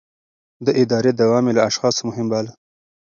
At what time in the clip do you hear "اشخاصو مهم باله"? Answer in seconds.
1.69-2.51